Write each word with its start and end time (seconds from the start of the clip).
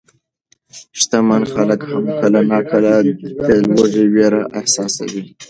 شتمن 0.99 1.43
خلک 1.53 1.81
هم 1.91 2.05
کله 2.19 2.41
ناکله 2.49 2.95
د 3.45 3.49
لوږې 3.73 4.05
وېره 4.13 4.41
احساسوي. 4.59 5.23